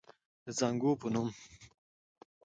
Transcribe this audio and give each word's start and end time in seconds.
د 0.45 0.47
زانګو 0.57 0.91
پۀ 0.99 1.07
نوم 1.13 1.29